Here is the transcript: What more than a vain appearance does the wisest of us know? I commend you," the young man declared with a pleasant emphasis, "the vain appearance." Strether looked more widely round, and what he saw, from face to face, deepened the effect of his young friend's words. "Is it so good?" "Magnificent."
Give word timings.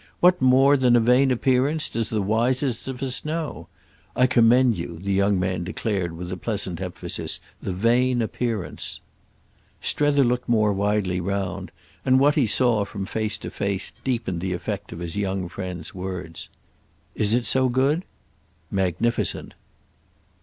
What 0.19 0.41
more 0.41 0.77
than 0.77 0.95
a 0.95 0.99
vain 0.99 1.29
appearance 1.29 1.87
does 1.87 2.09
the 2.09 2.23
wisest 2.23 2.87
of 2.87 3.03
us 3.03 3.23
know? 3.23 3.67
I 4.15 4.25
commend 4.25 4.75
you," 4.75 4.97
the 4.99 5.13
young 5.13 5.39
man 5.39 5.63
declared 5.63 6.13
with 6.17 6.31
a 6.31 6.37
pleasant 6.37 6.81
emphasis, 6.81 7.39
"the 7.61 7.71
vain 7.71 8.19
appearance." 8.23 8.99
Strether 9.79 10.23
looked 10.23 10.49
more 10.49 10.73
widely 10.73 11.19
round, 11.21 11.69
and 12.03 12.19
what 12.19 12.33
he 12.33 12.47
saw, 12.47 12.83
from 12.83 13.05
face 13.05 13.37
to 13.37 13.51
face, 13.51 13.91
deepened 14.03 14.41
the 14.41 14.53
effect 14.53 14.91
of 14.91 14.97
his 14.97 15.15
young 15.15 15.47
friend's 15.47 15.93
words. 15.93 16.49
"Is 17.13 17.35
it 17.35 17.45
so 17.45 17.69
good?" 17.69 18.03
"Magnificent." 18.71 19.53